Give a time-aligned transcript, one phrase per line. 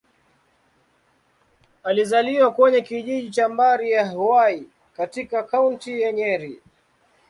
[1.83, 6.61] Alizaliwa kwenye kijiji cha Mbari-ya-Hwai, katika Kaunti ya Nyeri.